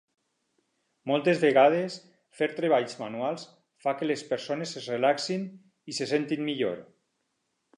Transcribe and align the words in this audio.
Moltes 1.11 1.41
vegades 1.43 1.97
fer 2.39 2.47
treballs 2.59 2.97
manuals 3.01 3.43
fa 3.85 3.93
que 3.99 4.09
les 4.13 4.25
persones 4.33 4.75
es 4.83 4.89
relaxin 4.95 5.45
i 5.93 5.99
se 5.99 6.09
sentin 6.15 6.47
millor. 6.49 6.83